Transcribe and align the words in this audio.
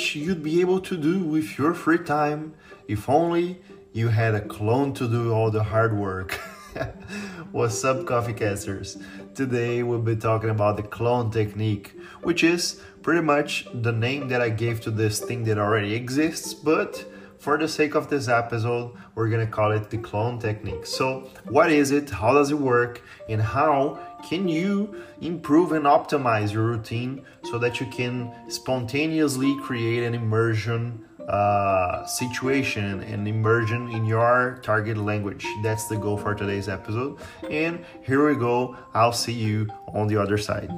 much 0.00 0.16
you'd 0.16 0.42
be 0.42 0.62
able 0.62 0.80
to 0.80 0.96
do 0.96 1.18
with 1.18 1.58
your 1.58 1.74
free 1.74 1.98
time 1.98 2.54
if 2.88 3.06
only 3.06 3.60
you 3.92 4.08
had 4.08 4.34
a 4.34 4.40
clone 4.40 4.94
to 4.94 5.06
do 5.06 5.30
all 5.30 5.50
the 5.50 5.62
hard 5.62 5.94
work. 5.94 6.40
What's 7.52 7.84
up, 7.84 8.06
coffee 8.06 8.32
casters? 8.32 8.96
Today 9.34 9.82
we'll 9.82 9.98
be 9.98 10.16
talking 10.16 10.48
about 10.48 10.78
the 10.78 10.82
clone 10.82 11.30
technique, 11.30 11.92
which 12.22 12.42
is 12.42 12.80
pretty 13.02 13.20
much 13.20 13.66
the 13.74 13.92
name 13.92 14.28
that 14.28 14.40
I 14.40 14.48
gave 14.48 14.80
to 14.82 14.90
this 14.90 15.20
thing 15.20 15.44
that 15.44 15.58
already 15.58 15.94
exists, 15.94 16.54
but 16.54 17.04
for 17.40 17.56
the 17.56 17.66
sake 17.66 17.94
of 17.94 18.08
this 18.08 18.28
episode, 18.28 18.92
we're 19.14 19.30
gonna 19.30 19.46
call 19.46 19.72
it 19.72 19.88
the 19.88 19.96
clone 19.96 20.38
technique. 20.38 20.84
So, 20.84 21.30
what 21.48 21.72
is 21.72 21.90
it? 21.90 22.10
How 22.10 22.34
does 22.34 22.50
it 22.50 22.58
work? 22.58 23.02
And 23.28 23.40
how 23.40 23.98
can 24.22 24.46
you 24.46 25.02
improve 25.22 25.72
and 25.72 25.86
optimize 25.86 26.52
your 26.52 26.64
routine 26.64 27.22
so 27.44 27.58
that 27.58 27.80
you 27.80 27.86
can 27.86 28.32
spontaneously 28.48 29.58
create 29.62 30.04
an 30.04 30.14
immersion 30.14 31.06
uh, 31.26 32.04
situation 32.06 33.02
and 33.04 33.26
immersion 33.26 33.90
in 33.90 34.04
your 34.04 34.60
target 34.62 34.98
language? 34.98 35.46
That's 35.62 35.88
the 35.88 35.96
goal 35.96 36.18
for 36.18 36.34
today's 36.34 36.68
episode. 36.68 37.18
And 37.48 37.84
here 38.02 38.28
we 38.28 38.36
go. 38.36 38.76
I'll 38.92 39.12
see 39.12 39.32
you 39.32 39.68
on 39.94 40.08
the 40.08 40.18
other 40.18 40.36
side. 40.36 40.70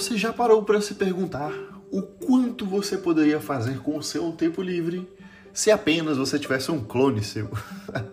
Você 0.00 0.16
já 0.16 0.32
parou 0.32 0.62
para 0.62 0.80
se 0.80 0.94
perguntar 0.94 1.52
o 1.90 2.00
quanto 2.00 2.64
você 2.64 2.96
poderia 2.96 3.38
fazer 3.38 3.80
com 3.80 3.98
o 3.98 4.02
seu 4.02 4.32
tempo 4.32 4.62
livre 4.62 5.06
se 5.52 5.70
apenas 5.70 6.16
você 6.16 6.38
tivesse 6.38 6.72
um 6.72 6.82
clone 6.82 7.22
seu? 7.22 7.50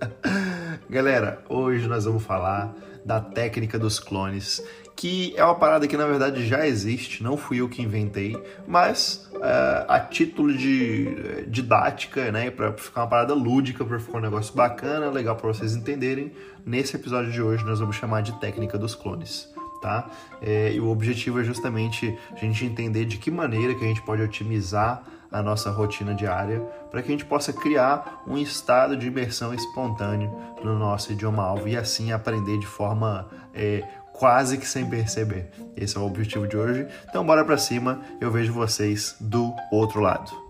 Galera, 0.90 1.42
hoje 1.48 1.88
nós 1.88 2.04
vamos 2.04 2.24
falar 2.24 2.76
da 3.06 3.22
técnica 3.22 3.80
dos 3.80 4.00
clones, 4.00 4.62
que 4.98 5.34
é 5.38 5.46
uma 5.46 5.56
parada 5.56 5.88
que 5.88 5.96
na 5.96 6.06
verdade 6.06 6.46
já 6.46 6.68
existe, 6.68 7.24
não 7.24 7.38
fui 7.38 7.62
eu 7.62 7.70
que 7.70 7.82
inventei, 7.82 8.36
mas 8.68 9.32
uh, 9.36 9.86
a 9.88 9.98
título 10.02 10.54
de 10.54 11.46
didática, 11.48 12.34
né, 12.34 12.52
para 12.52 12.74
ficar 12.74 13.04
uma 13.04 13.08
parada 13.08 13.34
lúdica, 13.34 13.86
para 13.86 13.98
ficar 13.98 14.18
um 14.18 14.22
negócio 14.22 14.54
bacana, 14.54 15.10
legal 15.10 15.38
para 15.38 15.48
vocês 15.48 15.74
entenderem, 15.74 16.34
nesse 16.66 16.98
episódio 16.98 17.32
de 17.32 17.42
hoje 17.42 17.64
nós 17.64 17.80
vamos 17.80 17.96
chamar 17.96 18.24
de 18.24 18.38
técnica 18.42 18.78
dos 18.78 18.94
clones 18.94 19.56
tá? 19.82 20.10
É, 20.42 20.74
e 20.74 20.80
o 20.80 20.90
objetivo 20.90 21.40
é 21.40 21.44
justamente 21.44 22.18
a 22.32 22.36
gente 22.38 22.66
entender 22.66 23.06
de 23.06 23.18
que 23.18 23.32
maneira 23.32 23.76
que 23.76 23.84
a 23.84 23.88
gente 23.88 24.02
pode 24.02 24.22
otimizar 24.22 25.04
a 25.32 25.42
nossa 25.42 25.70
rotina 25.72 26.14
diária 26.14 26.62
para 26.90 27.02
que 27.02 27.10
a 27.10 27.12
gente 27.12 27.26
possa 27.26 27.52
criar 27.52 28.24
um 28.26 28.38
estado 28.38 28.96
de 28.96 29.08
imersão 29.08 29.54
espontâneo 29.54 30.34
no 30.64 30.78
nosso 30.78 31.12
idioma-alvo 31.12 31.68
e 31.68 31.76
assim 31.76 32.12
aprender 32.12 32.58
de 32.58 32.68
forma 32.68 33.28
é, 33.54 33.84
quase 34.14 34.58
que 34.58 34.68
sem 34.68 34.90
perceber. 34.90 35.50
Esse 35.76 35.98
é 35.98 36.00
o 36.00 36.06
objetivo 36.06 36.48
de 36.48 36.58
hoje. 36.58 36.88
Então 37.10 37.26
bora 37.26 37.44
para 37.46 37.58
cima, 37.58 38.02
eu 38.20 38.32
vejo 38.32 38.54
vocês 38.54 39.16
do 39.20 39.54
outro 39.72 40.00
lado. 40.00 40.47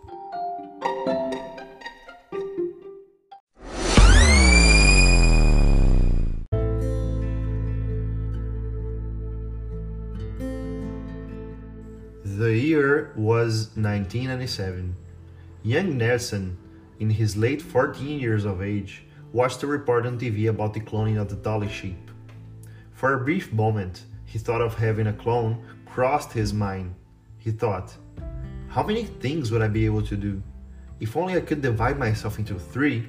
The 12.57 12.63
year 12.63 13.13
was 13.15 13.69
1997. 13.75 14.95
Young 15.61 15.95
Nelson, 15.95 16.57
in 16.99 17.11
his 17.11 17.37
late 17.37 17.61
14 17.61 18.19
years 18.19 18.45
of 18.45 18.63
age, 18.63 19.03
watched 19.31 19.61
a 19.61 19.67
report 19.67 20.07
on 20.07 20.17
TV 20.17 20.49
about 20.49 20.73
the 20.73 20.79
cloning 20.79 21.21
of 21.21 21.29
the 21.29 21.35
dolly 21.35 21.69
sheep. 21.69 22.09
For 22.93 23.13
a 23.13 23.23
brief 23.23 23.53
moment, 23.53 24.05
he 24.25 24.39
thought 24.39 24.63
of 24.63 24.73
having 24.73 25.05
a 25.05 25.13
clone 25.13 25.63
crossed 25.85 26.33
his 26.33 26.51
mind. 26.51 26.95
He 27.37 27.51
thought, 27.51 27.95
how 28.69 28.81
many 28.81 29.03
things 29.03 29.51
would 29.51 29.61
I 29.61 29.67
be 29.67 29.85
able 29.85 30.01
to 30.07 30.17
do? 30.17 30.41
If 30.99 31.15
only 31.15 31.35
I 31.35 31.41
could 31.41 31.61
divide 31.61 31.99
myself 31.99 32.39
into 32.39 32.57
three, 32.57 33.07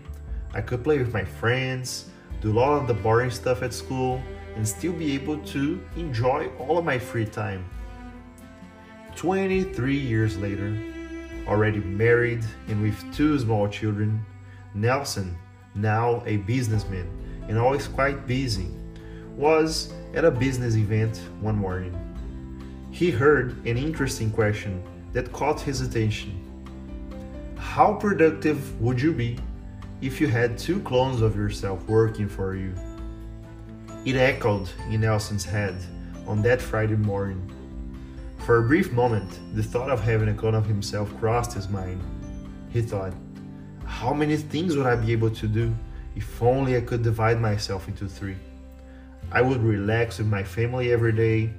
I 0.53 0.61
could 0.61 0.85
play 0.85 0.99
with 0.99 1.15
my 1.15 1.25
friends, 1.25 2.11
do 2.43 2.59
all 2.59 2.77
of 2.77 2.87
the 2.87 2.93
boring 2.93 3.31
stuff 3.31 3.63
at 3.63 3.73
school, 3.73 4.23
and 4.57 4.69
still 4.69 4.93
be 4.93 5.15
able 5.15 5.39
to 5.39 5.81
enjoy 5.97 6.51
all 6.59 6.77
of 6.77 6.85
my 6.85 6.99
free 6.99 7.25
time. 7.25 7.65
23 9.19 9.97
years 9.97 10.39
later, 10.39 10.79
already 11.49 11.81
married 11.81 12.45
and 12.69 12.81
with 12.81 12.95
two 13.13 13.37
small 13.37 13.67
children, 13.67 14.25
Nelson, 14.75 15.37
now 15.75 16.23
a 16.25 16.37
businessman 16.37 17.11
and 17.49 17.59
always 17.59 17.89
quite 17.89 18.29
busy, 18.29 18.69
was 19.35 19.93
at 20.15 20.25
a 20.25 20.31
business 20.31 20.77
event 20.77 21.21
one 21.41 21.57
morning. 21.57 21.93
He 22.93 23.11
heard 23.11 23.57
an 23.67 23.77
interesting 23.77 24.31
question 24.31 24.85
that 25.13 25.33
caught 25.33 25.61
his 25.61 25.81
attention. 25.81 26.41
How 27.59 27.95
productive 27.95 28.81
would 28.81 29.01
you 29.01 29.13
be 29.13 29.37
if 30.01 30.21
you 30.21 30.29
had 30.29 30.57
two 30.57 30.79
clones 30.83 31.23
of 31.23 31.35
yourself 31.35 31.85
working 31.89 32.29
for 32.29 32.55
you? 32.55 32.73
It 34.05 34.15
echoed 34.15 34.71
in 34.91 35.01
Nelson's 35.01 35.45
head 35.45 35.75
on 36.29 36.41
that 36.43 36.63
Friday 36.63 36.95
morning 36.95 37.53
for 38.49 38.61
a 38.61 38.63
brief 38.63 38.91
moment, 38.93 39.41
the 39.55 39.63
thought 39.63 39.91
of 39.91 40.01
having 40.01 40.31
a 40.31 40.33
clone 40.33 40.55
of 40.55 40.65
himself 40.65 41.15
crossed 41.21 41.53
his 41.53 41.69
mind. 41.69 42.01
He 42.71 42.81
thought, 42.81 43.13
how 43.85 44.15
many 44.15 44.39
things 44.39 44.75
would 44.75 44.87
I 44.87 44.97
be 44.97 45.13
able 45.13 45.29
to 45.33 45.47
do 45.47 45.77
if 46.17 46.43
only 46.43 46.75
I 46.75 46.81
could 46.81 47.03
divide 47.03 47.43
myself 47.43 47.89
into 47.89 48.09
three? 48.09 48.37
I 49.31 49.43
would 49.43 49.63
relax 49.63 50.17
with 50.17 50.29
my 50.29 50.43
family 50.43 50.93
every 50.93 51.13
day, 51.13 51.53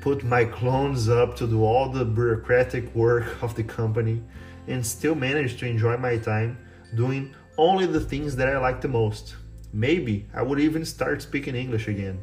put 0.00 0.22
my 0.22 0.44
clones 0.44 1.08
up 1.08 1.34
to 1.38 1.46
do 1.48 1.64
all 1.64 1.88
the 1.88 2.04
bureaucratic 2.04 2.94
work 2.94 3.42
of 3.42 3.56
the 3.56 3.64
company, 3.64 4.22
and 4.68 4.86
still 4.86 5.16
manage 5.16 5.58
to 5.58 5.66
enjoy 5.66 5.96
my 5.96 6.18
time 6.18 6.56
doing 6.94 7.34
only 7.56 7.84
the 7.84 7.98
things 7.98 8.36
that 8.36 8.46
I 8.46 8.58
like 8.58 8.80
the 8.80 8.86
most. 8.86 9.34
Maybe 9.72 10.28
I 10.32 10.42
would 10.42 10.60
even 10.60 10.84
start 10.84 11.20
speaking 11.20 11.56
English 11.56 11.88
again. 11.88 12.20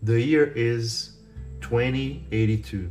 The 0.00 0.18
year 0.18 0.54
is 0.56 1.15
2082. 1.60 2.90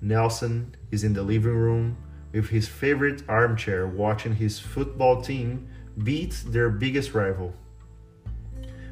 Nelson 0.00 0.74
is 0.90 1.04
in 1.04 1.14
the 1.14 1.22
living 1.22 1.54
room 1.54 1.96
with 2.32 2.48
his 2.48 2.68
favorite 2.68 3.22
armchair 3.28 3.86
watching 3.86 4.34
his 4.34 4.58
football 4.58 5.22
team 5.22 5.68
beat 6.02 6.42
their 6.46 6.68
biggest 6.68 7.14
rival. 7.14 7.54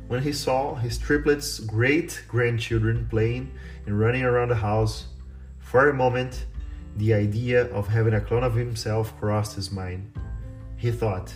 When 0.09 0.23
he 0.23 0.33
saw 0.33 0.75
his 0.75 0.99
triplets' 0.99 1.59
great 1.59 2.23
grandchildren 2.29 3.07
playing 3.09 3.53
and 3.87 3.99
running 3.99 4.23
around 4.23 4.49
the 4.49 4.57
house, 4.57 5.07
for 5.59 5.89
a 5.89 5.95
moment 5.95 6.47
the 6.97 7.15
idea 7.15 7.65
of 7.73 7.89
having 7.89 8.15
a 8.15 8.21
clone 8.21 8.45
of 8.45 8.55
himself 8.55 9.19
crossed 9.19 9.57
his 9.57 9.73
mind. 9.73 10.13
He 10.77 10.91
thought, 10.91 11.33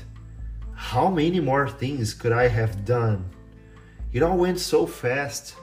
How 0.75 1.09
many 1.09 1.41
more 1.41 1.69
things 1.69 2.13
could 2.13 2.33
I 2.33 2.49
have 2.49 2.85
done? 2.85 3.31
It 4.13 4.23
all 4.23 4.37
went 4.37 4.61
so 4.61 4.87
fast. 4.87 5.55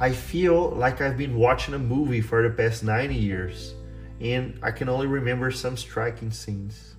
I 0.00 0.10
feel 0.10 0.70
like 0.70 1.00
I've 1.00 1.16
been 1.16 1.36
watching 1.36 1.72
a 1.72 1.78
movie 1.78 2.20
for 2.20 2.42
the 2.42 2.50
past 2.50 2.82
90 2.82 3.14
years, 3.14 3.74
and 4.20 4.58
I 4.60 4.72
can 4.72 4.88
only 4.88 5.06
remember 5.06 5.52
some 5.52 5.76
striking 5.76 6.32
scenes. 6.32 6.96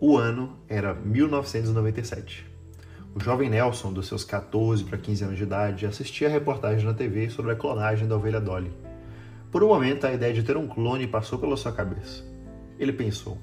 O 0.00 0.16
ano 0.16 0.58
era 0.68 0.92
1997. 0.92 2.44
O 3.14 3.20
jovem 3.20 3.48
Nelson, 3.48 3.92
dos 3.92 4.08
seus 4.08 4.24
14 4.24 4.82
para 4.84 4.98
15 4.98 5.24
anos 5.24 5.36
de 5.36 5.44
idade, 5.44 5.86
assistia 5.86 6.26
a 6.26 6.30
reportagem 6.30 6.84
na 6.84 6.94
TV 6.94 7.30
sobre 7.30 7.52
a 7.52 7.56
clonagem 7.56 8.08
da 8.08 8.16
ovelha 8.16 8.40
Dolly 8.40 8.87
por 9.50 9.64
um 9.64 9.68
momento, 9.68 10.06
a 10.06 10.12
ideia 10.12 10.34
de 10.34 10.42
ter 10.42 10.58
um 10.58 10.68
clone 10.68 11.06
passou 11.06 11.38
pela 11.38 11.56
sua 11.56 11.72
cabeça. 11.72 12.22
Ele 12.78 12.92
pensou: 12.92 13.38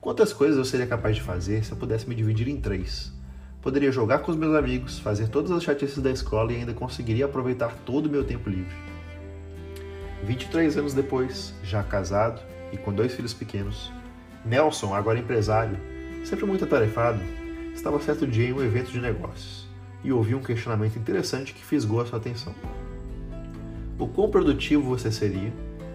quantas 0.00 0.32
coisas 0.32 0.56
eu 0.56 0.64
seria 0.64 0.86
capaz 0.86 1.16
de 1.16 1.22
fazer 1.22 1.64
se 1.64 1.72
eu 1.72 1.76
pudesse 1.76 2.08
me 2.08 2.14
dividir 2.14 2.48
em 2.48 2.60
três? 2.60 3.12
Poderia 3.60 3.90
jogar 3.90 4.20
com 4.20 4.30
os 4.30 4.36
meus 4.36 4.54
amigos, 4.54 5.00
fazer 5.00 5.28
todas 5.28 5.50
as 5.50 5.64
chatices 5.64 5.98
da 5.98 6.10
escola 6.10 6.52
e 6.52 6.56
ainda 6.56 6.72
conseguiria 6.72 7.24
aproveitar 7.24 7.74
todo 7.84 8.06
o 8.06 8.08
meu 8.08 8.24
tempo 8.24 8.48
livre. 8.48 8.74
23 10.24 10.76
anos 10.76 10.94
depois, 10.94 11.54
já 11.62 11.82
casado 11.82 12.40
e 12.72 12.78
com 12.78 12.92
dois 12.92 13.12
filhos 13.12 13.34
pequenos, 13.34 13.90
Nelson, 14.44 14.94
agora 14.94 15.18
empresário, 15.18 15.76
sempre 16.24 16.46
muito 16.46 16.64
atarefado, 16.64 17.20
estava 17.74 18.00
certo 18.00 18.26
dia 18.26 18.48
em 18.48 18.52
um 18.52 18.62
evento 18.62 18.92
de 18.92 19.00
negócios 19.00 19.66
e 20.04 20.12
ouviu 20.12 20.38
um 20.38 20.42
questionamento 20.42 20.96
interessante 20.96 21.52
que 21.52 21.64
fisgou 21.64 22.00
a 22.00 22.06
sua 22.06 22.18
atenção 22.18 22.54
o 24.00 24.08
quão 24.08 24.30
produtivo 24.30 24.82
você 24.82 25.12
seria 25.12 25.52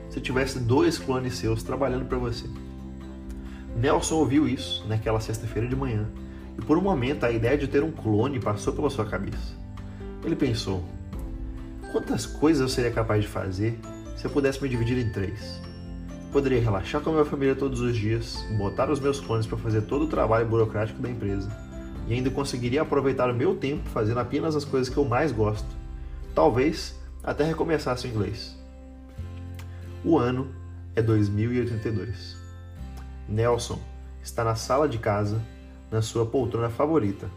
se 0.10 0.22
tivesse 0.22 0.60
dois 0.60 0.98
clones 0.98 1.36
seus 1.36 1.64
trabalhando 1.64 2.06
para 2.06 2.20
você. 2.20 2.46
Nelson 3.76 4.16
ouviu 4.16 4.48
isso 4.48 4.86
naquela 4.88 5.20
sexta-feira 5.20 5.68
de 5.68 5.76
manhã 5.76 6.08
e 6.58 6.62
por 6.62 6.78
um 6.78 6.82
momento 6.82 7.26
a 7.26 7.32
ideia 7.32 7.58
de 7.58 7.68
ter 7.68 7.84
um 7.84 7.92
clone 7.92 8.40
passou 8.40 8.72
pela 8.74 8.90
sua 8.90 9.06
cabeça. 9.06 9.56
Ele 10.24 10.36
pensou: 10.36 10.86
quantas 11.92 12.26
coisas 12.26 12.62
eu 12.62 12.70
seria 12.70 12.92
capaz 12.92 13.24
de 13.24 13.28
fazer 13.28 13.78
se 14.16 14.26
eu 14.26 14.32
pudesse 14.32 14.62
me 14.62 14.70
dividir 14.70 14.98
em 14.98 15.10
três? 15.10 15.60
Poderia 16.32 16.62
relaxar 16.62 17.02
com 17.02 17.10
a 17.10 17.14
minha 17.14 17.26
família 17.26 17.56
todos 17.56 17.82
os 17.82 17.96
dias, 17.96 18.46
botar 18.58 18.90
os 18.90 19.00
meus 19.00 19.20
clones 19.20 19.48
para 19.48 19.58
fazer 19.58 19.82
todo 19.82 20.06
o 20.06 20.08
trabalho 20.08 20.46
burocrático 20.46 21.02
da 21.02 21.10
empresa 21.10 21.50
e 22.08 22.14
ainda 22.14 22.30
conseguiria 22.30 22.84
aproveitar 22.84 23.32
o 23.32 23.34
meu 23.34 23.56
tempo 23.56 23.90
fazendo 23.90 24.20
apenas 24.20 24.56
as 24.56 24.64
coisas 24.64 24.94
que 24.94 24.98
eu 24.98 25.06
mais 25.06 25.32
gosto. 25.32 25.68
Talvez 26.36 26.94
até 27.26 27.44
recomeçasse 27.44 28.06
o 28.06 28.10
inglês. 28.10 28.56
O 30.04 30.18
ano 30.20 30.54
é 30.96 31.02
2082. 31.02 32.38
Nelson 33.28 33.80
está 34.22 34.44
na 34.44 34.56
sala 34.56 34.88
de 34.88 35.00
casa, 35.00 35.42
na 35.90 36.04
sua 36.04 36.28
poltrona 36.28 36.70
favorita, 36.70 37.28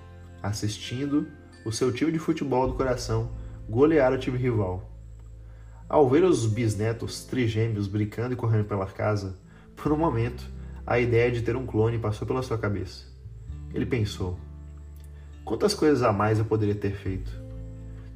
assistindo 0.43 1.26
o 1.64 1.73
seu 1.73 1.90
time 1.90 2.12
de 2.12 2.19
futebol 2.19 2.69
do 2.69 2.75
coração 2.75 3.31
golear 3.69 4.12
o 4.12 4.19
time 4.19 4.37
rival. 4.37 4.93
Ao 5.88 6.06
ver 6.06 6.23
os 6.23 6.44
bisnetos 6.44 7.25
trigêmeos 7.25 7.88
brincando 7.88 8.34
e 8.34 8.37
correndo 8.37 8.67
pela 8.67 8.87
casa, 8.87 9.38
por 9.75 9.91
um 9.91 9.96
momento, 9.96 10.44
a 10.87 10.99
ideia 10.99 11.32
de 11.32 11.41
ter 11.41 11.56
um 11.56 11.64
clone 11.64 11.99
passou 11.99 12.26
pela 12.26 12.43
sua 12.43 12.58
cabeça. 12.58 13.06
Ele 13.73 13.87
pensou: 13.87 14.38
quantas 15.46 15.73
coisas 15.73 16.02
a 16.02 16.12
mais 16.12 16.38
eu 16.38 16.44
poderia 16.44 16.75
ter 16.75 16.94
feito? 16.94 17.31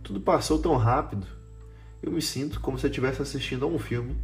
Tudo 0.02 0.20
passou 0.20 0.58
tão 0.58 0.76
rápido. 0.76 1.26
Eu 2.02 2.10
me 2.10 2.20
sinto 2.20 2.60
como 2.60 2.76
se 2.76 2.86
eu 2.86 2.90
estivesse 2.90 3.22
assistindo 3.22 3.64
a 3.64 3.68
um 3.68 3.78
filme 3.78 4.16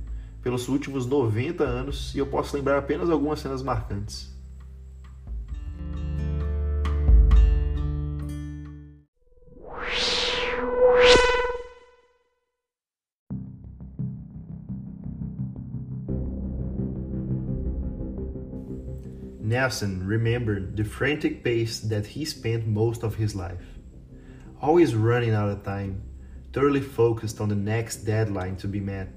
pelos 0.43 0.69
últimos 0.69 1.07
90 1.07 1.63
anos 1.63 2.13
e 2.15 2.19
eu 2.19 2.27
posso 2.27 2.57
lembrar 2.57 2.77
apenas 2.77 3.09
algumas 3.09 3.39
cenas 3.39 3.63
marcantes. 3.63 4.37
Nelson 19.41 20.03
remembered 20.05 20.77
the 20.77 20.85
frantic 20.85 21.43
pace 21.43 21.81
that 21.81 22.07
he 22.07 22.25
spent 22.25 22.67
most 22.67 23.03
of 23.03 23.15
his 23.15 23.35
life. 23.35 23.79
Always 24.61 24.95
running 24.95 25.33
out 25.33 25.49
of 25.49 25.63
time, 25.63 26.03
thoroughly 26.53 26.81
focused 26.81 27.41
on 27.41 27.49
the 27.49 27.55
next 27.55 27.99
deadline 27.99 28.57
to 28.57 28.69
be 28.69 28.81
met, 28.81 29.09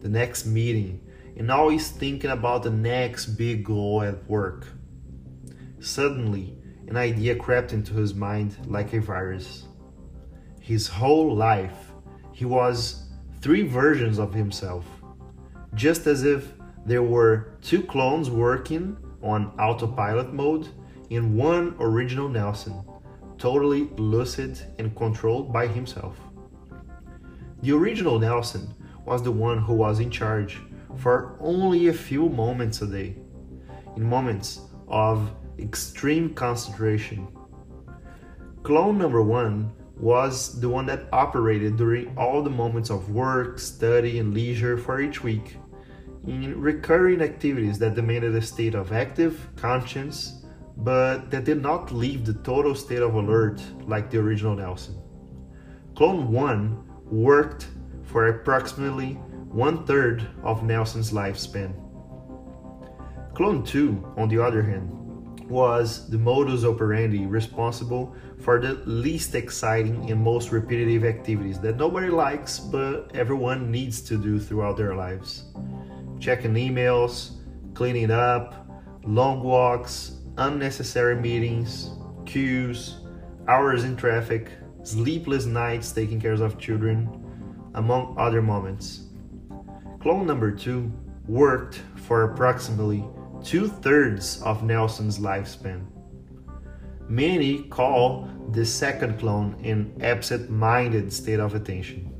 the 0.00 0.08
next 0.08 0.46
meeting, 0.46 1.00
and 1.36 1.50
always 1.50 1.90
thinking 1.90 2.30
about 2.30 2.62
the 2.62 2.70
next 2.70 3.26
big 3.26 3.64
goal 3.64 4.02
at 4.02 4.28
work. 4.28 4.66
Suddenly, 5.80 6.56
an 6.88 6.96
idea 6.96 7.34
crept 7.34 7.72
into 7.72 7.94
his 7.94 8.14
mind 8.14 8.56
like 8.66 8.92
a 8.92 9.00
virus. 9.00 9.64
His 10.60 10.86
whole 10.86 11.34
life, 11.34 11.92
he 12.32 12.44
was 12.44 13.08
three 13.40 13.62
versions 13.62 14.18
of 14.18 14.32
himself, 14.32 14.86
just 15.74 16.06
as 16.06 16.24
if 16.24 16.52
there 16.86 17.02
were 17.02 17.56
two 17.62 17.82
clones 17.82 18.30
working 18.30 18.96
on 19.22 19.52
autopilot 19.58 20.32
mode 20.32 20.68
in 21.10 21.36
one 21.36 21.74
original 21.80 22.28
Nelson, 22.28 22.82
totally 23.38 23.84
lucid 23.96 24.58
and 24.78 24.94
controlled 24.96 25.52
by 25.52 25.66
himself. 25.66 26.18
The 27.64 27.72
original 27.72 28.18
Nelson 28.18 28.74
was 29.06 29.22
the 29.22 29.32
one 29.32 29.56
who 29.56 29.72
was 29.72 29.98
in 29.98 30.10
charge 30.10 30.60
for 30.98 31.34
only 31.40 31.88
a 31.88 31.94
few 31.94 32.28
moments 32.28 32.82
a 32.82 32.86
day, 32.86 33.16
in 33.96 34.04
moments 34.04 34.60
of 34.86 35.30
extreme 35.58 36.34
concentration. 36.34 37.26
Clone 38.64 38.98
number 38.98 39.22
one 39.22 39.72
was 39.96 40.60
the 40.60 40.68
one 40.68 40.84
that 40.84 41.08
operated 41.10 41.78
during 41.78 42.14
all 42.18 42.42
the 42.42 42.50
moments 42.50 42.90
of 42.90 43.08
work, 43.08 43.58
study, 43.58 44.18
and 44.18 44.34
leisure 44.34 44.76
for 44.76 45.00
each 45.00 45.24
week 45.24 45.56
in 46.26 46.60
recurring 46.60 47.22
activities 47.22 47.78
that 47.78 47.94
demanded 47.94 48.34
a 48.34 48.42
state 48.42 48.74
of 48.74 48.92
active 48.92 49.48
conscience, 49.56 50.44
but 50.76 51.30
that 51.30 51.44
did 51.44 51.62
not 51.62 51.90
leave 51.92 52.26
the 52.26 52.34
total 52.34 52.74
state 52.74 53.00
of 53.00 53.14
alert 53.14 53.58
like 53.86 54.10
the 54.10 54.18
original 54.18 54.54
Nelson. 54.54 55.00
Clone 55.94 56.30
1 56.30 56.90
worked 57.10 57.68
for 58.02 58.28
approximately 58.28 59.14
one 59.48 59.86
third 59.86 60.26
of 60.42 60.62
Nelson's 60.62 61.12
lifespan. 61.12 61.72
Clone 63.34 63.64
2, 63.64 64.14
on 64.16 64.28
the 64.28 64.42
other 64.42 64.62
hand, 64.62 64.90
was 65.48 66.08
the 66.08 66.18
modus 66.18 66.64
operandi 66.64 67.26
responsible 67.26 68.14
for 68.40 68.60
the 68.60 68.74
least 68.86 69.34
exciting 69.34 70.10
and 70.10 70.20
most 70.20 70.52
repetitive 70.52 71.04
activities 71.04 71.58
that 71.60 71.76
nobody 71.76 72.08
likes 72.08 72.58
but 72.58 73.10
everyone 73.14 73.70
needs 73.70 74.00
to 74.00 74.16
do 74.16 74.40
throughout 74.40 74.76
their 74.76 74.94
lives 74.94 75.44
checking 76.18 76.54
emails, 76.54 77.32
cleaning 77.74 78.10
up, 78.10 78.66
long 79.04 79.42
walks, 79.42 80.20
unnecessary 80.38 81.16
meetings, 81.16 81.90
queues, 82.24 82.96
hours 83.46 83.84
in 83.84 83.94
traffic, 83.94 84.48
sleepless 84.84 85.46
nights 85.46 85.90
taking 85.92 86.20
care 86.20 86.32
of 86.34 86.58
children, 86.58 87.08
among 87.74 88.14
other 88.16 88.40
moments. 88.40 89.08
Clone 90.00 90.26
number 90.26 90.52
two 90.52 90.92
worked 91.26 91.82
for 91.96 92.22
approximately 92.22 93.04
two 93.42 93.68
thirds 93.68 94.40
of 94.42 94.62
Nelson's 94.62 95.18
lifespan. 95.18 95.86
Many 97.08 97.64
call 97.64 98.28
the 98.52 98.64
second 98.64 99.18
clone 99.18 99.56
an 99.64 99.96
absent 100.00 100.50
minded 100.50 101.12
state 101.12 101.40
of 101.40 101.54
attention. 101.54 102.13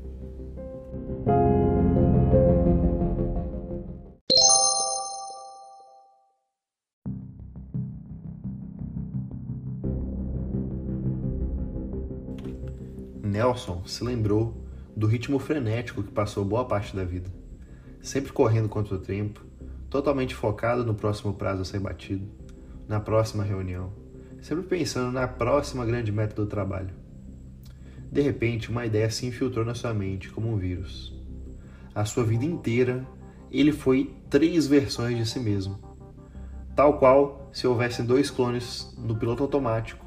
Nelson 13.35 13.83
se 13.85 14.01
lembrou 14.01 14.65
do 14.95 15.07
ritmo 15.07 15.39
frenético 15.39 16.01
que 16.01 16.11
passou 16.11 16.45
boa 16.45 16.63
parte 16.63 16.95
da 16.95 17.03
vida, 17.03 17.29
sempre 18.01 18.31
correndo 18.31 18.69
contra 18.69 18.95
o 18.95 18.99
tempo, 18.99 19.43
totalmente 19.89 20.33
focado 20.33 20.85
no 20.85 20.95
próximo 20.95 21.33
prazo 21.33 21.61
a 21.61 21.65
ser 21.65 21.81
batido, 21.81 22.25
na 22.87 22.97
próxima 22.97 23.43
reunião, 23.43 23.91
sempre 24.41 24.63
pensando 24.63 25.11
na 25.11 25.27
próxima 25.27 25.85
grande 25.85 26.13
meta 26.13 26.33
do 26.33 26.45
trabalho. 26.45 26.93
De 28.09 28.21
repente, 28.21 28.69
uma 28.69 28.85
ideia 28.85 29.09
se 29.09 29.25
infiltrou 29.25 29.65
na 29.65 29.75
sua 29.75 29.93
mente 29.93 30.29
como 30.29 30.49
um 30.49 30.55
vírus. 30.55 31.13
A 31.93 32.05
sua 32.05 32.23
vida 32.23 32.45
inteira, 32.45 33.05
ele 33.51 33.73
foi 33.73 34.15
três 34.29 34.65
versões 34.65 35.17
de 35.17 35.25
si 35.25 35.41
mesmo, 35.41 35.77
tal 36.73 36.99
qual 36.99 37.49
se 37.51 37.67
houvessem 37.67 38.05
dois 38.05 38.31
clones 38.31 38.95
no 38.97 39.17
piloto 39.17 39.43
automático 39.43 40.05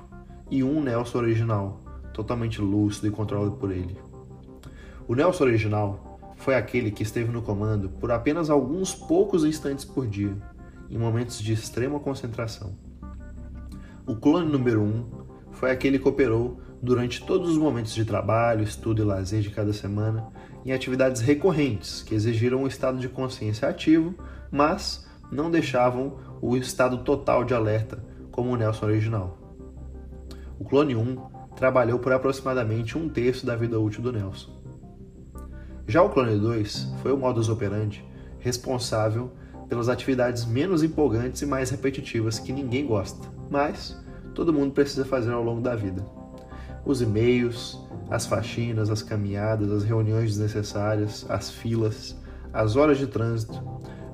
e 0.51 0.65
um 0.65 0.83
Nelson 0.83 1.19
original, 1.19 1.83
totalmente 2.19 2.61
lúcido 2.61 3.07
e 3.07 3.11
controlado 3.13 3.53
por 3.53 3.71
ele. 3.71 3.97
O 5.07 5.15
Nelson 5.15 5.45
original 5.45 6.19
foi 6.37 6.57
aquele 6.57 6.91
que 6.91 7.05
esteve 7.05 7.31
no 7.31 7.43
comando 7.43 7.89
por 7.89 8.11
apenas 8.11 8.51
alguns 8.51 8.93
poucos 8.93 9.45
instantes 9.45 9.85
por 9.85 10.05
dia, 10.05 10.37
em 10.91 10.99
momentos 10.99 11.41
de 11.41 11.53
extrema 11.53 12.01
concentração. 12.01 12.73
O 14.05 14.17
clone 14.17 14.51
número 14.51 14.83
1 14.83 14.85
um 14.85 15.07
foi 15.53 15.71
aquele 15.71 15.97
que 15.97 16.09
operou 16.09 16.61
durante 16.83 17.25
todos 17.25 17.51
os 17.51 17.57
momentos 17.57 17.95
de 17.95 18.05
trabalho, 18.05 18.65
estudo 18.65 19.01
e 19.01 19.05
lazer 19.05 19.41
de 19.41 19.51
cada 19.51 19.73
semana, 19.73 20.27
em 20.67 20.73
atividades 20.73 21.21
recorrentes 21.21 22.03
que 22.03 22.17
exigiram 22.17 22.65
um 22.65 22.67
estado 22.67 22.99
de 22.99 23.09
consciência 23.09 23.69
ativo, 23.69 24.13
mas 24.51 25.07
não 25.31 25.53
deixavam 25.53 26.19
o 26.41 26.57
estado 26.57 26.99
total 27.05 27.45
de 27.45 27.55
alerta, 27.55 28.03
como 28.33 28.51
o 28.51 28.57
Nelson 28.57 28.87
original. 28.87 29.39
O 30.59 30.65
clone 30.65 30.97
1 30.97 31.38
trabalhou 31.59 31.99
por 31.99 32.13
aproximadamente 32.13 32.97
um 32.97 33.09
terço 33.09 33.45
da 33.45 33.57
vida 33.57 33.81
útil 33.81 34.01
do 34.01 34.13
Nelson. 34.13 34.57
Já 35.89 36.01
o 36.03 36.09
Clone 36.09 36.39
2 36.39 36.95
foi 37.03 37.13
o 37.13 37.17
modus 37.17 37.49
operandi 37.49 38.05
responsável 38.39 39.33
pelas 39.69 39.89
atividades 39.89 40.45
menos 40.45 40.85
empolgantes 40.85 41.43
e 41.43 41.47
mais 41.47 41.71
repetitivas 41.71 42.39
que 42.39 42.53
ninguém 42.53 42.87
gosta, 42.87 43.29
mas 43.51 43.99
todo 44.35 44.53
mundo 44.53 44.73
precisa 44.73 45.05
fazer 45.05 45.33
ao 45.33 45.43
longo 45.43 45.61
da 45.61 45.75
vida. 45.75 46.07
Os 46.85 47.03
e-mails, 47.03 47.77
as 48.09 48.25
faxinas, 48.25 48.89
as 48.89 49.03
caminhadas, 49.03 49.73
as 49.73 49.83
reuniões 49.83 50.37
desnecessárias, 50.37 51.27
as 51.29 51.51
filas, 51.51 52.17
as 52.53 52.77
horas 52.77 52.99
de 52.99 53.09
trânsito, 53.09 53.61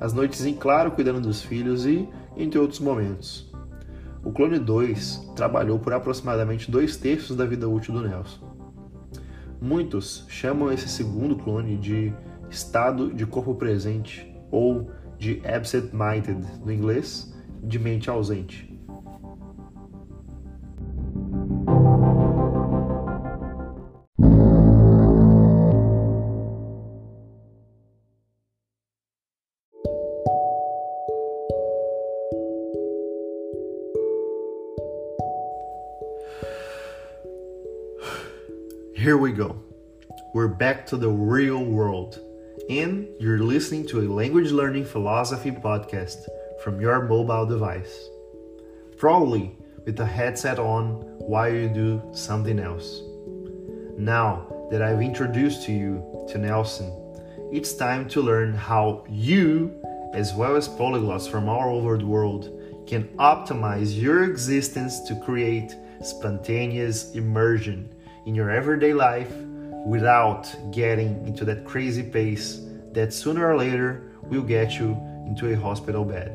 as 0.01 0.15
noites 0.15 0.47
em 0.47 0.55
claro 0.55 0.93
cuidando 0.93 1.21
dos 1.21 1.43
filhos 1.43 1.85
e 1.85 2.09
entre 2.37 2.59
outros 2.59 2.81
momentos. 2.81 3.54
O 4.25 4.33
clone 4.33 4.59
2 4.59 5.33
trabalhou 5.37 5.79
por 5.79 5.93
aproximadamente 5.93 6.71
dois 6.71 6.97
terços 6.97 7.37
da 7.37 7.45
vida 7.45 7.69
útil 7.69 7.93
do 7.93 8.09
Nelson. 8.09 8.41
Muitos 9.61 10.25
chamam 10.29 10.73
esse 10.73 10.89
segundo 10.89 11.37
clone 11.37 11.77
de 11.77 12.13
estado 12.49 13.13
de 13.13 13.27
corpo 13.27 13.55
presente 13.55 14.35
ou 14.51 14.91
de 15.19 15.43
absent-minded 15.47 16.39
no 16.65 16.73
inglês, 16.73 17.35
de 17.63 17.79
mente 17.79 18.09
ausente. 18.09 18.74
Here 39.05 39.19
we 39.19 39.33
go. 39.33 39.55
We're 40.33 40.49
back 40.49 40.87
to 40.87 40.97
the 40.97 41.11
real 41.11 41.63
world, 41.63 42.19
and 42.71 43.07
you're 43.21 43.39
listening 43.39 43.87
to 43.89 44.01
a 44.01 44.09
language 44.11 44.51
learning 44.51 44.87
philosophy 44.87 45.51
podcast 45.51 46.25
from 46.63 46.81
your 46.81 47.03
mobile 47.03 47.45
device. 47.45 48.09
Probably 48.97 49.59
with 49.85 50.01
a 50.01 50.07
headset 50.07 50.59
on 50.59 51.03
while 51.19 51.53
you 51.53 51.69
do 51.69 52.03
something 52.15 52.59
else. 52.59 53.03
Now 53.99 54.69
that 54.71 54.81
I've 54.81 55.03
introduced 55.03 55.65
to 55.65 55.73
you 55.73 56.25
to 56.31 56.39
Nelson, 56.39 56.91
it's 57.53 57.75
time 57.75 58.09
to 58.09 58.23
learn 58.23 58.55
how 58.55 59.05
you, 59.11 59.71
as 60.15 60.33
well 60.33 60.57
as 60.57 60.67
polyglots 60.67 61.31
from 61.31 61.47
all 61.47 61.77
over 61.77 61.99
the 61.99 62.07
world, 62.07 62.59
can 62.87 63.05
optimize 63.19 64.01
your 64.01 64.25
existence 64.25 65.01
to 65.01 65.21
create 65.27 65.77
spontaneous 66.01 67.15
immersion 67.15 67.91
in 68.27 68.35
your 68.35 68.51
everyday 68.51 68.93
life 68.93 69.33
without 69.87 70.55
getting 70.73 71.27
into 71.27 71.45
that 71.45 71.65
crazy 71.65 72.03
pace 72.03 72.61
that 72.93 73.13
sooner 73.13 73.47
or 73.47 73.57
later 73.57 74.13
will 74.23 74.43
get 74.43 74.79
you 74.79 74.93
into 75.27 75.53
a 75.53 75.57
hospital 75.57 76.05
bed. 76.05 76.33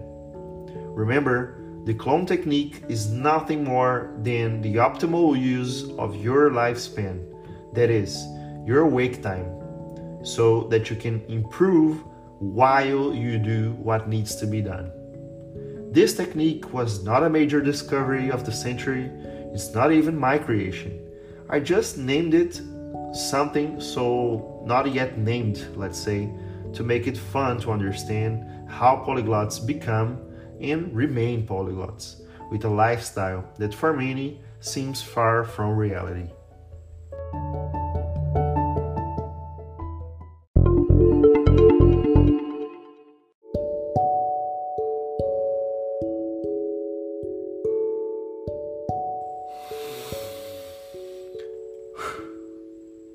Remember, 0.95 1.55
the 1.85 1.93
clone 1.93 2.25
technique 2.25 2.83
is 2.89 3.09
nothing 3.09 3.63
more 3.63 4.13
than 4.19 4.61
the 4.61 4.75
optimal 4.75 5.39
use 5.39 5.89
of 5.97 6.15
your 6.15 6.51
lifespan, 6.51 7.25
that 7.73 7.89
is, 7.89 8.23
your 8.65 8.85
wake 8.85 9.23
time, 9.23 9.47
so 10.23 10.63
that 10.63 10.89
you 10.89 10.95
can 10.95 11.23
improve 11.27 12.03
while 12.39 13.13
you 13.13 13.39
do 13.39 13.71
what 13.81 14.07
needs 14.07 14.35
to 14.35 14.45
be 14.45 14.61
done. 14.61 14.91
This 15.91 16.15
technique 16.15 16.71
was 16.73 17.03
not 17.03 17.23
a 17.23 17.29
major 17.29 17.61
discovery 17.61 18.29
of 18.29 18.45
the 18.45 18.51
century, 18.51 19.09
it's 19.53 19.73
not 19.73 19.91
even 19.91 20.15
my 20.15 20.37
creation. 20.37 21.08
I 21.51 21.59
just 21.59 21.97
named 21.97 22.35
it 22.35 22.61
something 23.11 23.81
so 23.81 24.61
not 24.65 24.93
yet 24.93 25.17
named, 25.17 25.65
let's 25.75 25.97
say, 25.97 26.29
to 26.73 26.83
make 26.83 27.07
it 27.07 27.17
fun 27.17 27.59
to 27.61 27.71
understand 27.71 28.69
how 28.69 29.03
polyglots 29.03 29.65
become 29.65 30.21
and 30.61 30.95
remain 30.95 31.47
polyglots 31.47 32.21
with 32.51 32.65
a 32.65 32.69
lifestyle 32.69 33.43
that 33.57 33.73
for 33.73 33.93
many 33.93 34.41
seems 34.59 35.01
far 35.01 35.43
from 35.43 35.75
reality. 35.75 36.29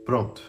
Pronto, 0.05 0.43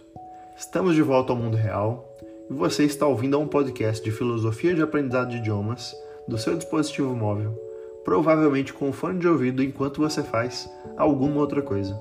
estamos 0.57 0.95
de 0.95 1.01
volta 1.01 1.31
ao 1.31 1.37
mundo 1.37 1.55
real 1.55 2.13
e 2.49 2.53
você 2.53 2.83
está 2.83 3.07
ouvindo 3.07 3.39
um 3.39 3.47
podcast 3.47 4.03
de 4.03 4.11
filosofia 4.11 4.75
de 4.75 4.81
aprendizado 4.81 5.29
de 5.29 5.37
idiomas 5.37 5.95
do 6.27 6.37
seu 6.37 6.57
dispositivo 6.57 7.15
móvel, 7.15 7.57
provavelmente 8.03 8.73
com 8.73 8.91
fone 8.91 9.17
de 9.17 9.27
ouvido 9.29 9.63
enquanto 9.63 10.01
você 10.01 10.21
faz 10.21 10.69
alguma 10.97 11.39
outra 11.39 11.61
coisa. 11.61 11.97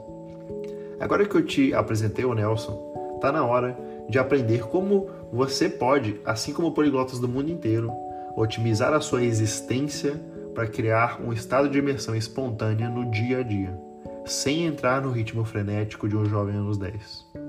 Agora 0.98 1.24
que 1.26 1.36
eu 1.36 1.46
te 1.46 1.72
apresentei 1.72 2.24
o 2.24 2.34
Nelson, 2.34 3.18
tá 3.20 3.30
na 3.30 3.44
hora 3.44 3.78
de 4.08 4.18
aprender 4.18 4.66
como 4.66 5.08
você 5.32 5.68
pode, 5.68 6.20
assim 6.24 6.52
como 6.52 6.72
poliglotas 6.72 7.20
do 7.20 7.28
mundo 7.28 7.52
inteiro, 7.52 7.88
otimizar 8.36 8.92
a 8.92 9.00
sua 9.00 9.22
existência 9.22 10.20
para 10.54 10.66
criar 10.66 11.20
um 11.20 11.32
estado 11.32 11.68
de 11.68 11.78
imersão 11.78 12.16
espontânea 12.16 12.88
no 12.88 13.10
dia 13.12 13.38
a 13.38 13.42
dia, 13.42 13.78
sem 14.24 14.64
entrar 14.64 15.02
no 15.02 15.10
ritmo 15.10 15.44
frenético 15.44 16.08
de 16.08 16.16
um 16.16 16.24
jovem 16.24 16.56
anos 16.56 16.78
10. 16.78 17.43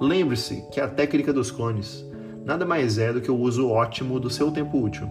Lembre-se 0.00 0.62
que 0.72 0.80
a 0.80 0.88
técnica 0.88 1.32
dos 1.32 1.50
clones 1.50 2.04
nada 2.44 2.66
mais 2.66 2.98
é 2.98 3.12
do 3.12 3.20
que 3.20 3.30
o 3.30 3.36
uso 3.36 3.68
ótimo 3.68 4.18
do 4.18 4.28
seu 4.28 4.50
tempo 4.50 4.82
útil. 4.82 5.08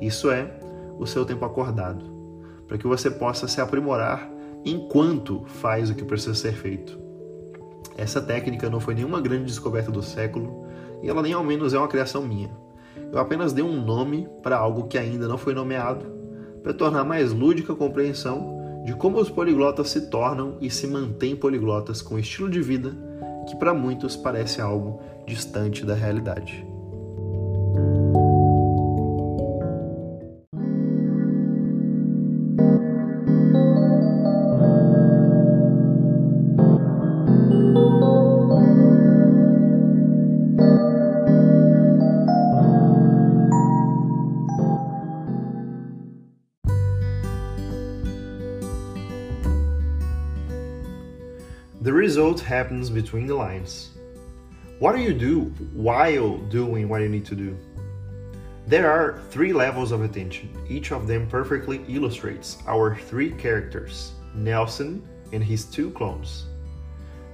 Isso 0.00 0.30
é, 0.30 0.50
o 0.98 1.06
seu 1.06 1.24
tempo 1.24 1.44
acordado, 1.44 2.04
para 2.68 2.76
que 2.76 2.86
você 2.86 3.10
possa 3.10 3.48
se 3.48 3.60
aprimorar 3.60 4.30
enquanto 4.64 5.44
faz 5.46 5.90
o 5.90 5.94
que 5.94 6.04
precisa 6.04 6.34
ser 6.34 6.52
feito. 6.52 6.98
Essa 7.96 8.20
técnica 8.20 8.70
não 8.70 8.80
foi 8.80 8.94
nenhuma 8.94 9.20
grande 9.20 9.44
descoberta 9.44 9.90
do 9.90 10.02
século 10.02 10.66
e 11.02 11.08
ela 11.08 11.22
nem 11.22 11.32
ao 11.32 11.42
menos 11.42 11.74
é 11.74 11.78
uma 11.78 11.88
criação 11.88 12.22
minha. 12.22 12.50
Eu 13.12 13.18
apenas 13.18 13.52
dei 13.52 13.64
um 13.64 13.82
nome 13.82 14.28
para 14.42 14.56
algo 14.56 14.88
que 14.88 14.98
ainda 14.98 15.26
não 15.26 15.36
foi 15.36 15.54
nomeado, 15.54 16.06
para 16.62 16.72
tornar 16.72 17.04
mais 17.04 17.32
lúdica 17.32 17.72
a 17.72 17.76
compreensão 17.76 18.60
de 18.84 18.94
como 18.94 19.18
os 19.18 19.30
poliglotas 19.30 19.88
se 19.88 20.08
tornam 20.10 20.56
e 20.60 20.70
se 20.70 20.86
mantêm 20.86 21.34
poliglotas 21.34 22.02
com 22.02 22.18
estilo 22.18 22.48
de 22.48 22.60
vida 22.60 22.96
que 23.46 23.56
para 23.56 23.74
muitos 23.74 24.16
parece 24.16 24.60
algo 24.60 25.00
distante 25.26 25.84
da 25.84 25.94
realidade. 25.94 26.66
Result 52.12 52.40
happens 52.40 52.90
between 52.90 53.26
the 53.26 53.34
lines. 53.34 53.92
What 54.80 54.94
do 54.94 55.00
you 55.00 55.14
do 55.14 55.44
while 55.72 56.36
doing 56.58 56.86
what 56.86 57.00
you 57.00 57.08
need 57.08 57.24
to 57.24 57.34
do? 57.34 57.56
There 58.66 58.90
are 58.90 59.22
three 59.30 59.54
levels 59.54 59.92
of 59.92 60.02
attention. 60.02 60.50
Each 60.68 60.92
of 60.92 61.06
them 61.06 61.26
perfectly 61.26 61.80
illustrates 61.88 62.58
our 62.66 62.96
three 63.08 63.30
characters 63.30 64.12
Nelson 64.34 65.02
and 65.32 65.42
his 65.42 65.64
two 65.64 65.90
clones. 65.92 66.44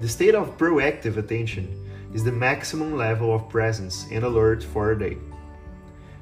The 0.00 0.08
state 0.08 0.36
of 0.36 0.56
proactive 0.56 1.16
attention 1.16 1.66
is 2.14 2.22
the 2.22 2.38
maximum 2.48 2.96
level 2.96 3.34
of 3.34 3.48
presence 3.48 4.06
and 4.12 4.22
alert 4.22 4.62
for 4.62 4.92
a 4.92 4.98
day. 4.98 5.16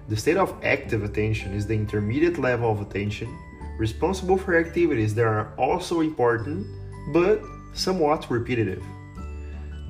The 0.08 0.16
state 0.16 0.38
of 0.38 0.56
active 0.64 1.04
attention 1.04 1.52
is 1.52 1.66
the 1.66 1.74
intermediate 1.74 2.38
level 2.38 2.72
of 2.72 2.80
attention, 2.80 3.28
responsible 3.78 4.38
for 4.38 4.56
activities 4.56 5.14
that 5.16 5.26
are 5.26 5.52
also 5.58 6.00
important 6.00 6.66
but 7.12 7.42
somewhat 7.76 8.30
repetitive. 8.30 8.82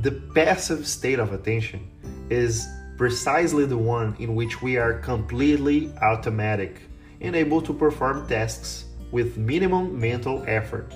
The 0.03 0.13
passive 0.35 0.87
state 0.87 1.19
of 1.19 1.33
attention 1.33 1.89
is 2.29 2.69
precisely 2.99 3.65
the 3.65 3.79
one 3.79 4.17
in 4.19 4.35
which 4.35 4.61
we 4.61 4.77
are 4.77 4.99
completely 5.01 5.93
automatic 6.03 6.83
and 7.21 7.35
able 7.35 7.63
to 7.63 7.73
perform 7.73 8.27
tasks 8.29 8.85
with 9.13 9.37
minimum 9.37 9.99
mental 9.99 10.45
effort. 10.47 10.95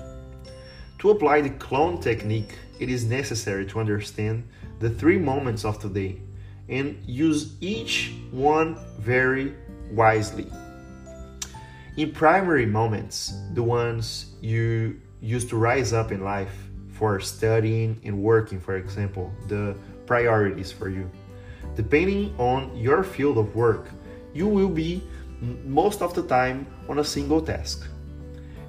To 0.99 1.09
apply 1.09 1.41
the 1.41 1.49
clone 1.51 1.99
technique, 1.99 2.57
it 2.79 2.89
is 2.89 3.05
necessary 3.05 3.65
to 3.67 3.79
understand 3.79 4.47
the 4.79 4.89
three 4.89 5.17
moments 5.17 5.65
of 5.65 5.81
the 5.81 5.89
day 5.89 6.21
and 6.69 6.97
use 7.05 7.55
each 7.61 8.13
one 8.31 8.77
very 8.99 9.55
wisely. 9.91 10.47
In 11.97 12.11
primary 12.11 12.65
moments, 12.65 13.33
the 13.53 13.63
ones 13.63 14.33
you 14.41 14.99
use 15.21 15.45
to 15.45 15.57
rise 15.57 15.91
up 15.93 16.11
in 16.11 16.23
life, 16.23 16.55
for 17.01 17.19
studying 17.19 17.99
and 18.05 18.21
working, 18.21 18.59
for 18.59 18.75
example, 18.75 19.33
the 19.47 19.75
priorities 20.05 20.71
for 20.71 20.87
you. 20.87 21.09
Depending 21.75 22.31
on 22.37 22.77
your 22.77 23.01
field 23.01 23.39
of 23.39 23.55
work, 23.55 23.89
you 24.35 24.47
will 24.47 24.69
be 24.69 25.01
most 25.65 26.03
of 26.03 26.13
the 26.13 26.21
time 26.21 26.67
on 26.87 26.99
a 26.99 27.03
single 27.03 27.41
task. 27.41 27.87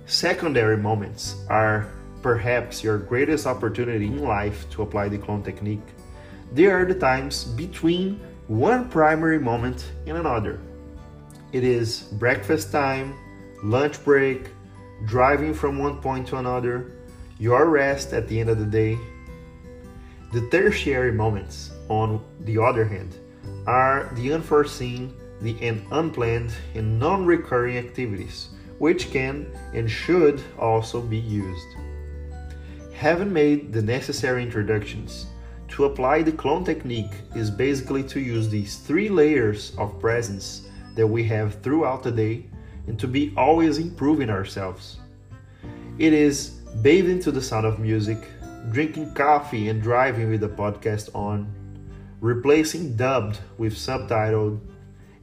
Secondary 0.07 0.79
moments 0.79 1.45
are 1.51 1.93
perhaps 2.23 2.83
your 2.83 2.97
greatest 2.97 3.47
opportunity 3.47 4.07
in 4.07 4.25
life 4.25 4.65
to 4.71 4.81
apply 4.81 5.11
the 5.11 5.19
clone 5.19 5.43
technique. 5.43 5.89
They 6.55 6.69
are 6.69 6.87
the 6.87 6.95
times 6.95 7.45
between 7.45 8.19
one 8.49 8.89
primary 8.89 9.39
moment 9.39 9.93
and 10.07 10.17
another. 10.17 10.59
It 11.53 11.65
is 11.65 12.09
breakfast 12.17 12.73
time, 12.73 13.12
lunch 13.62 14.03
break, 14.03 14.49
driving 15.05 15.53
from 15.53 15.79
one 15.79 16.01
point 16.01 16.29
to 16.29 16.39
another, 16.39 16.93
your 17.43 17.69
rest 17.69 18.13
at 18.13 18.29
the 18.29 18.39
end 18.39 18.49
of 18.49 18.61
the 18.61 18.65
day. 18.65 18.97
The 20.33 20.49
tertiary 20.49 21.11
moments, 21.11 21.73
on 21.89 22.25
the 22.45 22.63
other 22.63 22.85
hand, 22.85 23.17
are 23.67 24.09
the 24.15 24.33
unforeseen, 24.33 25.13
the 25.41 25.57
unplanned, 25.91 26.53
and 26.77 27.01
non 27.01 27.27
recurring 27.27 27.79
activities, 27.79 28.51
which 28.79 29.11
can 29.11 29.51
and 29.75 29.91
should 29.91 30.41
also 30.57 31.01
be 31.01 31.19
used. 31.19 31.67
Having 32.95 33.33
made 33.33 33.73
the 33.73 33.83
necessary 33.83 34.45
introductions, 34.45 35.27
to 35.67 35.87
apply 35.87 36.23
the 36.23 36.31
clone 36.31 36.63
technique 36.63 37.15
is 37.35 37.51
basically 37.51 38.05
to 38.05 38.21
use 38.21 38.49
these 38.49 38.77
three 38.77 39.09
layers 39.09 39.75
of 39.79 39.99
presence 39.99 40.69
that 40.95 41.09
we 41.09 41.25
have 41.25 41.61
throughout 41.61 42.05
the 42.05 42.13
day 42.13 42.47
and 42.87 43.01
to 43.01 43.09
be 43.09 43.35
always 43.37 43.79
improving 43.79 44.31
ourselves. 44.31 44.99
It 45.99 46.13
is 46.13 46.62
bathed 46.81 47.23
to 47.23 47.31
the 47.31 47.43
sound 47.43 47.67
of 47.67 47.79
music, 47.79 48.19
drinking 48.71 49.12
coffee 49.14 49.69
and 49.69 49.83
driving 49.83 50.31
with 50.31 50.41
the 50.41 50.49
podcast 50.49 51.14
on, 51.14 51.52
replacing 52.21 52.97
dubbed 52.97 53.38
with 53.59 53.75
subtitled, 53.75 54.61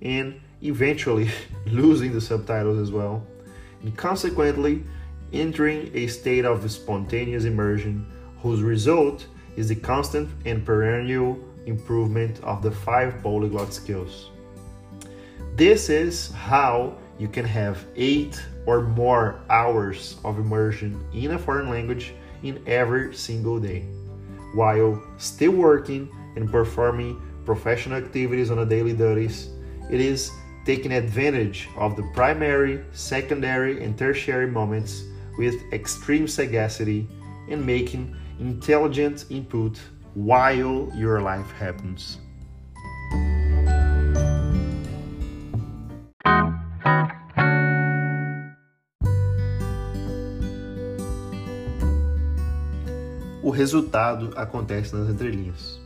and 0.01 0.39
eventually 0.61 1.29
losing 1.65 2.13
the 2.13 2.21
subtitles 2.21 2.77
as 2.79 2.91
well, 2.91 3.25
and 3.81 3.95
consequently 3.97 4.83
entering 5.33 5.89
a 5.93 6.07
state 6.07 6.45
of 6.45 6.69
spontaneous 6.69 7.45
immersion 7.45 8.05
whose 8.41 8.61
result 8.61 9.25
is 9.55 9.67
the 9.69 9.75
constant 9.75 10.29
and 10.45 10.65
perennial 10.65 11.37
improvement 11.65 12.39
of 12.43 12.61
the 12.61 12.71
five 12.71 13.21
polyglot 13.21 13.73
skills. 13.73 14.29
This 15.55 15.89
is 15.89 16.31
how 16.31 16.95
you 17.17 17.27
can 17.27 17.45
have 17.45 17.85
eight 17.95 18.41
or 18.69 18.81
more 18.81 19.41
hours 19.49 20.17
of 20.23 20.37
immersion 20.37 21.03
in 21.11 21.31
a 21.31 21.39
foreign 21.39 21.71
language 21.71 22.13
in 22.43 22.61
every 22.67 23.15
single 23.15 23.59
day, 23.59 23.81
while 24.53 25.01
still 25.17 25.53
working 25.53 26.07
and 26.35 26.51
performing 26.51 27.19
professional 27.45 27.97
activities 27.97 28.51
on 28.51 28.59
a 28.59 28.65
daily 28.65 28.93
duties. 28.93 29.49
It 29.89 29.99
is 29.99 30.29
taking 30.67 30.91
advantage 30.91 31.67
of 31.77 31.95
the 31.95 32.03
primary, 32.13 32.85
secondary, 32.91 33.83
and 33.83 33.97
tertiary 33.97 34.45
moments 34.45 35.03
with 35.39 35.55
extreme 35.73 36.27
sagacity 36.27 37.07
and 37.49 37.65
making 37.65 38.15
intelligent 38.39 39.25
input 39.31 39.79
while 40.13 40.91
your 40.95 41.21
life 41.21 41.51
happens. 41.53 42.19
Resultado 53.59 54.31
acontece 54.37 54.95
nas 54.95 55.09
entrelinhas. 55.09 55.81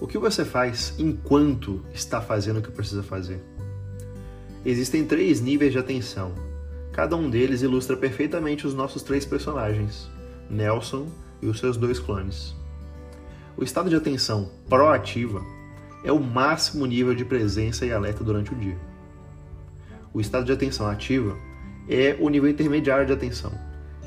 O 0.00 0.06
que 0.06 0.16
você 0.16 0.42
faz 0.42 0.94
enquanto 0.98 1.84
está 1.92 2.18
fazendo 2.18 2.60
o 2.60 2.62
que 2.62 2.70
precisa 2.70 3.02
fazer? 3.02 3.42
Existem 4.64 5.04
três 5.04 5.38
níveis 5.38 5.70
de 5.70 5.78
atenção. 5.78 6.32
Cada 6.92 7.14
um 7.14 7.28
deles 7.28 7.60
ilustra 7.60 7.94
perfeitamente 7.94 8.66
os 8.66 8.72
nossos 8.72 9.02
três 9.02 9.26
personagens, 9.26 10.08
Nelson 10.48 11.06
e 11.42 11.46
os 11.46 11.58
seus 11.58 11.76
dois 11.76 11.98
clones. 11.98 12.54
O 13.54 13.62
estado 13.62 13.90
de 13.90 13.96
atenção 13.96 14.50
proativa 14.66 15.42
é 16.02 16.10
o 16.10 16.18
máximo 16.18 16.86
nível 16.86 17.14
de 17.14 17.24
presença 17.26 17.84
e 17.84 17.92
alerta 17.92 18.24
durante 18.24 18.54
o 18.54 18.56
dia. 18.56 18.78
O 20.14 20.22
estado 20.22 20.46
de 20.46 20.52
atenção 20.52 20.88
ativa 20.88 21.36
é 21.86 22.16
o 22.18 22.30
nível 22.30 22.48
intermediário 22.48 23.06
de 23.06 23.12
atenção, 23.12 23.52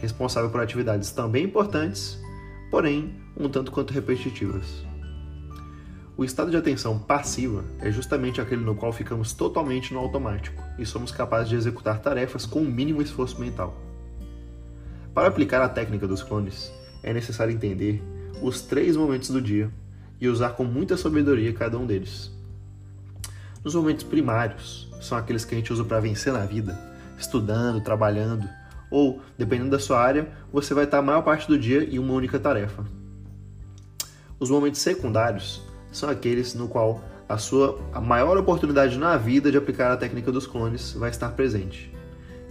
responsável 0.01 0.49
por 0.49 0.61
atividades 0.61 1.11
também 1.11 1.43
importantes, 1.43 2.19
porém 2.69 3.15
um 3.35 3.49
tanto 3.49 3.71
quanto 3.71 3.93
repetitivas. 3.93 4.85
O 6.17 6.23
estado 6.23 6.49
de 6.49 6.57
atenção 6.57 6.97
passiva 6.97 7.63
é 7.79 7.91
justamente 7.91 8.41
aquele 8.41 8.63
no 8.63 8.75
qual 8.75 8.91
ficamos 8.91 9.33
totalmente 9.33 9.93
no 9.93 9.99
automático 9.99 10.63
e 10.79 10.85
somos 10.85 11.11
capazes 11.11 11.49
de 11.49 11.55
executar 11.55 11.99
tarefas 11.99 12.45
com 12.45 12.61
o 12.61 12.65
mínimo 12.65 13.01
esforço 13.03 13.39
mental. 13.39 13.79
Para 15.13 15.27
aplicar 15.27 15.61
a 15.61 15.69
técnica 15.69 16.07
dos 16.07 16.23
clones, 16.23 16.71
é 17.03 17.13
necessário 17.13 17.53
entender 17.53 18.03
os 18.41 18.61
três 18.61 18.97
momentos 18.97 19.29
do 19.29 19.41
dia 19.41 19.71
e 20.19 20.27
usar 20.27 20.51
com 20.51 20.63
muita 20.63 20.97
sabedoria 20.97 21.53
cada 21.53 21.77
um 21.77 21.85
deles. 21.85 22.31
Nos 23.63 23.75
momentos 23.75 24.03
primários, 24.03 24.91
são 25.01 25.17
aqueles 25.17 25.45
que 25.45 25.53
a 25.53 25.57
gente 25.57 25.71
usa 25.71 25.83
para 25.83 25.99
vencer 25.99 26.33
na 26.33 26.45
vida, 26.45 26.79
estudando, 27.17 27.81
trabalhando, 27.81 28.47
ou, 28.89 29.21
dependendo 29.37 29.71
da 29.71 29.79
sua 29.79 29.99
área, 29.99 30.29
você 30.51 30.73
vai 30.73 30.85
estar 30.85 30.99
a 30.99 31.01
maior 31.01 31.21
parte 31.21 31.47
do 31.47 31.57
dia 31.57 31.83
em 31.83 31.99
uma 31.99 32.13
única 32.13 32.39
tarefa. 32.39 32.85
Os 34.39 34.49
momentos 34.49 34.81
secundários 34.81 35.61
são 35.91 36.09
aqueles 36.09 36.53
no 36.53 36.67
qual 36.67 37.01
a 37.27 37.37
sua 37.37 37.79
a 37.91 37.99
maior 37.99 38.37
oportunidade 38.37 38.97
na 38.97 39.17
vida 39.17 39.51
de 39.51 39.57
aplicar 39.57 39.91
a 39.91 39.97
técnica 39.97 40.31
dos 40.31 40.47
clones 40.47 40.93
vai 40.93 41.09
estar 41.09 41.29
presente. 41.31 41.91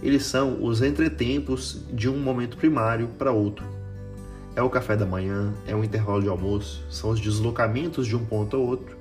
Eles 0.01 0.25
são 0.25 0.63
os 0.63 0.81
entretempos 0.81 1.83
de 1.91 2.07
um 2.07 2.17
momento 2.19 2.57
primário 2.57 3.07
para 3.17 3.31
outro. 3.31 3.65
É 4.55 4.61
o 4.61 4.69
café 4.69 4.95
da 4.95 5.05
manhã, 5.05 5.53
é 5.65 5.75
o 5.75 5.83
intervalo 5.83 6.21
de 6.21 6.27
almoço, 6.27 6.83
são 6.89 7.09
os 7.09 7.19
deslocamentos 7.19 8.05
de 8.05 8.15
um 8.15 8.25
ponto 8.25 8.55
a 8.55 8.59
outro, 8.59 8.95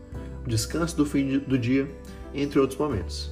o 0.44 0.48
descanso 0.48 0.96
do 0.96 1.04
fim 1.04 1.38
do 1.40 1.58
dia, 1.58 1.90
entre 2.34 2.58
outros 2.58 2.78
momentos. 2.78 3.30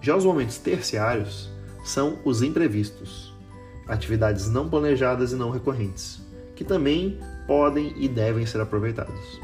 Já 0.00 0.16
os 0.16 0.24
momentos 0.24 0.58
terciários 0.58 1.50
são 1.88 2.18
os 2.22 2.42
imprevistos, 2.42 3.32
atividades 3.86 4.50
não 4.50 4.68
planejadas 4.68 5.32
e 5.32 5.36
não 5.36 5.50
recorrentes, 5.50 6.20
que 6.54 6.62
também 6.62 7.18
podem 7.46 7.94
e 7.96 8.06
devem 8.06 8.44
ser 8.44 8.60
aproveitados. 8.60 9.40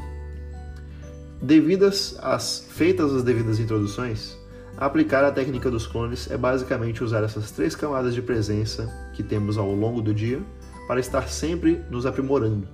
Devidas 1.41 2.17
as 2.21 2.67
feitas 2.69 3.11
as 3.13 3.23
devidas 3.23 3.59
introduções, 3.59 4.37
aplicar 4.77 5.23
a 5.23 5.31
técnica 5.31 5.71
dos 5.71 5.87
clones 5.87 6.29
é 6.29 6.37
basicamente 6.37 7.03
usar 7.03 7.23
essas 7.23 7.49
três 7.49 7.75
camadas 7.75 8.13
de 8.13 8.21
presença 8.21 8.93
que 9.15 9.23
temos 9.23 9.57
ao 9.57 9.73
longo 9.73 10.01
do 10.01 10.13
dia 10.13 10.39
para 10.87 10.99
estar 10.99 11.27
sempre 11.27 11.81
nos 11.89 12.05
aprimorando. 12.05 12.67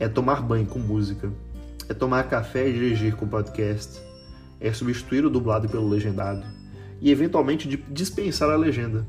É 0.00 0.08
tomar 0.08 0.40
banho 0.40 0.66
com 0.66 0.78
música, 0.78 1.30
é 1.90 1.94
tomar 1.94 2.24
café 2.24 2.68
e 2.68 2.72
dirigir 2.72 3.16
com 3.16 3.28
podcast, 3.28 4.00
é 4.58 4.72
substituir 4.72 5.26
o 5.26 5.30
dublado 5.30 5.68
pelo 5.68 5.88
legendado 5.88 6.61
e 7.02 7.10
eventualmente 7.10 7.68
dispensar 7.90 8.48
a 8.48 8.56
legenda. 8.56 9.04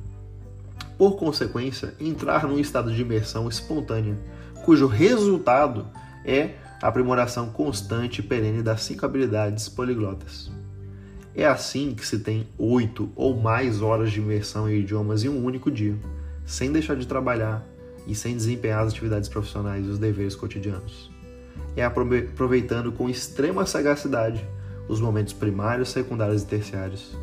Por 0.98 1.16
consequência, 1.16 1.94
entrar 2.00 2.48
num 2.48 2.60
estado 2.60 2.92
de 2.92 3.02
imersão 3.02 3.48
espontânea, 3.48 4.18
cujo 4.66 4.88
resultado 4.88 5.88
é 6.26 6.56
a 6.82 6.88
aprimoração 6.88 7.50
constante 7.50 8.20
e 8.20 8.24
perene 8.24 8.64
das 8.64 8.82
cinco 8.82 9.06
habilidades 9.06 9.70
poliglotas. 9.70 10.52
É 11.36 11.46
assim 11.46 11.94
que 11.94 12.06
se 12.06 12.20
tem 12.20 12.48
oito 12.58 13.12
ou 13.16 13.40
mais 13.40 13.82
horas 13.82 14.12
de 14.12 14.20
imersão 14.20 14.68
em 14.68 14.80
idiomas 14.80 15.24
em 15.24 15.30
um 15.30 15.44
único 15.44 15.70
dia, 15.70 15.96
sem 16.46 16.72
deixar 16.72 16.96
de 16.96 17.08
trabalhar 17.08 17.64
e 18.08 18.16
sem 18.16 18.36
desempenhar 18.36 18.84
as 18.84 18.92
atividades 18.92 19.30
profissionais 19.30 19.86
e 19.86 19.90
os 19.90 20.00
deveres 20.00 20.36
cotidianos. 20.36 21.12
É 21.76 21.84
aproveitando 21.84 22.92
com 22.92 23.10
extrema 23.10 23.66
sagacidade 23.66 24.44
os 24.88 25.00
momentos 25.00 25.34
primários, 25.34 25.90
secundários 25.90 26.44
e 26.44 26.46
terciários, 26.46 27.16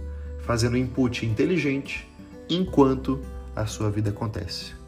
fazendo 0.43 0.77
input 0.77 1.23
inteligente 1.23 2.07
enquanto 2.49 3.21
a 3.55 3.67
sua 3.67 3.91
vida 3.91 4.11
acontece. 4.11 4.80